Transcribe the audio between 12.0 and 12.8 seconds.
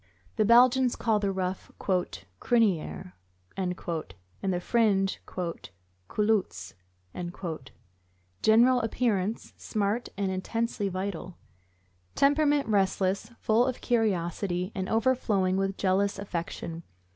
Temperament